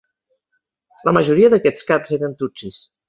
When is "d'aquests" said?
1.55-1.85